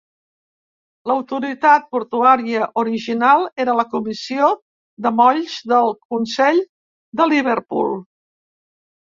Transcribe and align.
L'autoritat 1.09 1.83
portuària 1.95 2.69
original 2.83 3.45
era 3.65 3.75
la 3.81 3.85
Comissió 3.93 4.49
de 5.07 5.13
molls 5.21 5.59
del 5.75 5.93
Consell 6.15 6.65
de 7.23 7.31
Liverpool. 7.35 7.95